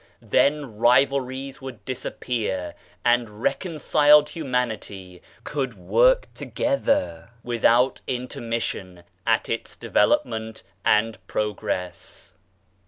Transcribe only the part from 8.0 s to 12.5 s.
intermission, at its development and progress.